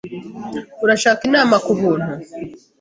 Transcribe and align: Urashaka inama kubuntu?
Urashaka 0.83 1.21
inama 1.29 1.55
kubuntu? 1.65 2.11